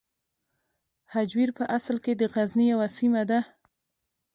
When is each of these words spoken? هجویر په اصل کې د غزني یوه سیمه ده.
هجویر 1.13 1.49
په 1.57 1.63
اصل 1.77 1.97
کې 2.03 2.13
د 2.15 2.23
غزني 2.33 2.65
یوه 2.73 2.87
سیمه 2.97 3.21
ده. 3.29 3.39